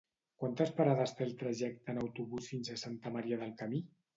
[0.43, 3.87] Quantes parades té el trajecte en autobús fins a Santa Maria del Camí?